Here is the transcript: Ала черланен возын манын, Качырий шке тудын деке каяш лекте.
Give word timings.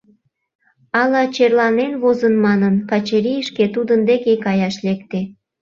Ала 1.01 1.23
черланен 1.35 1.93
возын 2.03 2.35
манын, 2.45 2.75
Качырий 2.89 3.41
шке 3.49 3.65
тудын 3.75 3.99
деке 4.09 4.33
каяш 4.45 4.75
лекте. 4.85 5.19